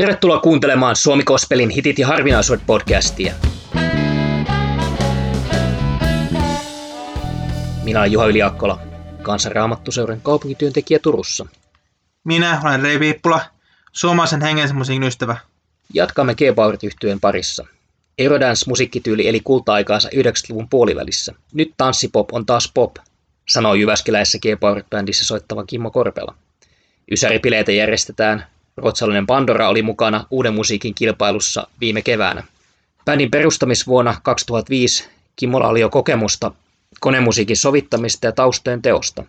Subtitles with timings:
[0.00, 3.34] Tervetuloa kuuntelemaan Suomi Kospelin hitit ja harvinaisuudet podcastia.
[7.84, 8.80] Minä olen Juha Yliakkola,
[9.22, 11.46] kansanraamattuseuran kaupunkityöntekijä Turussa.
[12.24, 13.40] Minä olen Rei Viippula,
[13.92, 15.36] suomalaisen hengen musiikin ystävä.
[15.94, 16.40] Jatkamme g
[16.82, 17.66] yhtyeen parissa.
[18.18, 21.34] Eurodance-musiikkityyli eli kulta-aikaansa 90-luvun puolivälissä.
[21.52, 22.96] Nyt tanssipop on taas pop,
[23.48, 24.44] sanoi Jyväskeläisessä g
[24.90, 26.34] bändissä soittava Kimmo Korpela.
[27.10, 28.46] Ysäripileitä järjestetään.
[28.80, 32.44] Ruotsalainen Pandora oli mukana uuden musiikin kilpailussa viime keväänä.
[33.04, 36.52] Bändin perustamisvuonna 2005 Kimmolla oli jo kokemusta
[37.00, 39.24] konemusiikin sovittamista ja taustojen teosta.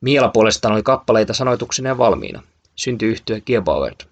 [0.00, 2.42] Miela puolestaan oli kappaleita sanoituksineen valmiina.
[2.76, 4.08] Syntyi yhtye Gearbauert.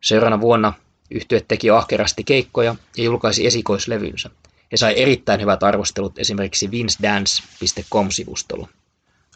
[0.00, 0.72] Seuraavana vuonna
[1.10, 4.30] yhtye teki ahkerasti keikkoja ja julkaisi esikoislevynsä.
[4.72, 8.68] He sai erittäin hyvät arvostelut esimerkiksi vincedance.com-sivustolla.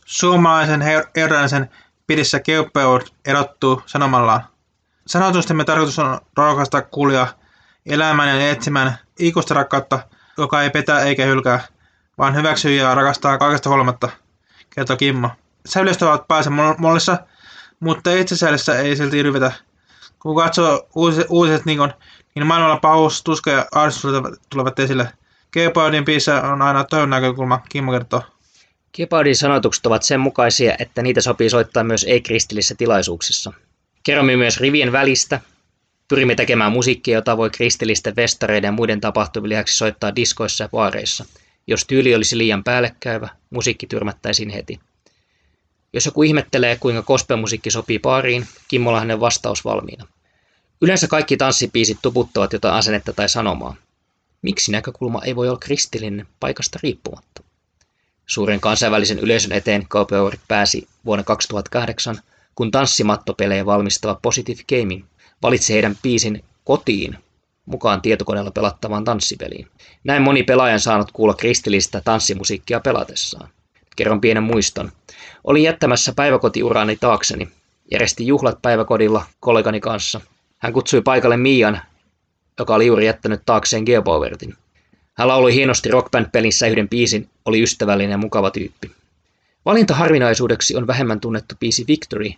[0.05, 0.81] Suomalaisen
[1.17, 1.71] herraisen
[2.07, 4.52] pidissä Gearbauert erottuu sanomallaan.
[5.07, 7.27] Sanotustemme tarkoitus on rohkaista kuulia
[7.87, 9.99] elämän ja etsimään ikuista rakkautta,
[10.39, 11.61] joka ei petä eikä hylkää,
[12.19, 14.09] vaan hyväksyy ja rakastaa kaikesta huolimatta,
[14.71, 15.31] kertoo Kimmo.
[15.67, 17.19] Sävyistä ovat päässä mollissa,
[17.81, 19.53] mutta itsesäilyssä ei silti yrvetä.
[20.19, 21.93] Kun katsoo uusiset, uusiset niin, kun,
[22.35, 24.13] niin maailmalla pahuus, tuska ja ahdistus
[24.51, 25.13] tulevat esille.
[25.53, 28.23] Geopaudin biisissä on aina toivon näkökulma, Kimmo kertoo.
[28.97, 33.53] Geopaudin sanotukset ovat sen mukaisia, että niitä sopii soittaa myös ei-kristillisissä tilaisuuksissa.
[34.03, 35.41] Kerromme myös rivien välistä.
[36.09, 41.25] Pyrimme tekemään musiikkia, jota voi kristillisten vestareiden ja muiden tapahtumien lisäksi soittaa diskoissa ja baareissa–
[41.67, 44.81] jos tyyli olisi liian päällekkäyvä, musiikki tyrmättäisiin heti.
[45.93, 50.07] Jos joku ihmettelee, kuinka gospelmusiikki sopii paariin, Kimmolla hänen vastaus valmiina.
[50.81, 53.77] Yleensä kaikki tanssipiisit tuputtavat jotain asennetta tai sanomaa.
[54.43, 57.43] Miksi näkökulma ei voi olla kristillinen paikasta riippumatta?
[58.27, 62.21] Suuren kansainvälisen yleisön eteen Kaupeorit pääsi vuonna 2008,
[62.55, 65.05] kun tanssimattopelejä valmistava Positive Gaming
[65.43, 67.19] valitsi heidän piisin kotiin
[67.67, 69.69] mukaan tietokoneella pelattavaan tanssipeliin.
[70.05, 73.49] Näin moni pelaajan saanut kuulla kristillistä tanssimusiikkia pelatessaan.
[73.97, 74.93] Kerron pienen muiston.
[75.45, 77.49] Olin jättämässä päiväkotiuraani taakseni.
[77.91, 80.21] Järjestin juhlat päiväkodilla kollegani kanssa.
[80.59, 81.81] Hän kutsui paikalle Mian,
[82.59, 84.55] joka oli juuri jättänyt taakseen Geopowertin.
[85.15, 88.91] Hän laului hienosti rockband-pelissä yhden biisin, oli ystävällinen ja mukava tyyppi.
[89.65, 92.31] Valinta harvinaisuudeksi on vähemmän tunnettu biisi Victory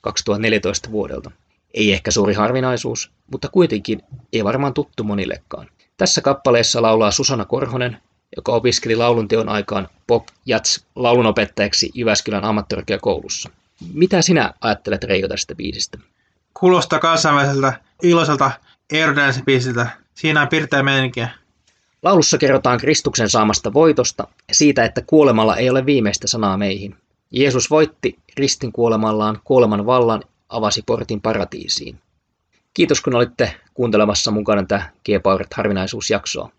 [0.00, 1.30] 2014 vuodelta.
[1.74, 4.02] Ei ehkä suuri harvinaisuus, mutta kuitenkin
[4.32, 5.66] ei varmaan tuttu monillekaan.
[5.96, 7.96] Tässä kappaleessa laulaa Susanna Korhonen,
[8.36, 13.50] joka opiskeli laulunteon aikaan pop jats laulunopettajaksi Jyväskylän ammattikorkeakoulussa.
[13.94, 15.98] Mitä sinä ajattelet Reijo tästä biisistä?
[16.54, 18.50] Kuulostaa kansainväliseltä iloiselta
[18.92, 19.86] Eurodance-biisiltä.
[20.14, 21.28] Siinä on pirteä meininkiä.
[22.02, 26.96] Laulussa kerrotaan Kristuksen saamasta voitosta ja siitä, että kuolemalla ei ole viimeistä sanaa meihin.
[27.30, 31.98] Jeesus voitti ristin kuolemallaan kuoleman vallan avasi portin paratiisiin.
[32.74, 36.50] Kiitos kun olitte kuuntelemassa mukana tätä G-Poweret harvinaisuusjaksoa.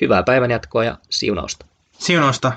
[0.00, 1.66] Hyvää päivänjatkoa ja siunausta.
[1.98, 2.52] Siunausta.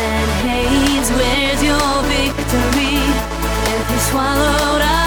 [0.00, 3.00] And haze, where's your victory?
[3.72, 4.97] Every swallowed up.